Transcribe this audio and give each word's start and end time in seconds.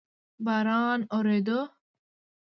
باران 0.45 0.99
اوورېدو؟ 1.15 1.59